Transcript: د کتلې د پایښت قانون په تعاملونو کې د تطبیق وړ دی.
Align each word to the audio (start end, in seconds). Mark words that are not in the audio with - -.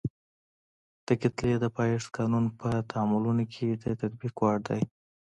د 1.07 1.09
کتلې 1.21 1.55
د 1.59 1.65
پایښت 1.77 2.07
قانون 2.17 2.45
په 2.59 2.69
تعاملونو 2.91 3.43
کې 3.53 3.67
د 3.83 3.85
تطبیق 4.01 4.35
وړ 4.39 4.57
دی. 4.67 4.81